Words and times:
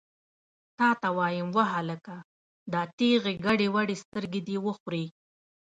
تا 0.77 0.89
ته 1.01 1.09
وایم، 1.17 1.47
وهلکه! 1.57 2.17
دا 2.71 2.81
ټېغې 2.97 3.33
ګډې 3.45 3.67
وډې 3.75 3.95
سترګې 4.03 4.41
دې 4.47 4.57
وخورې! 4.65 5.05